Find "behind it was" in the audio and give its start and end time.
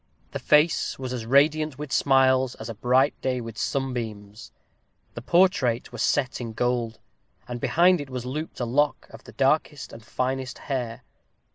7.61-8.25